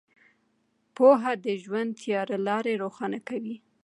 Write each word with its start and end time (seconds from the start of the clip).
پوهه 0.95 1.33
د 1.45 1.47
ژوند 1.63 1.89
تیاره 2.01 2.37
لارې 2.47 2.73
روښانه 2.83 3.19
کوي. 3.29 3.55